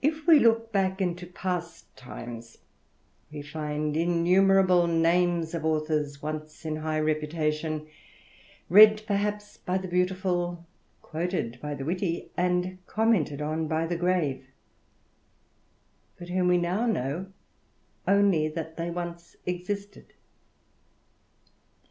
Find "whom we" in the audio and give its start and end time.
16.30-16.56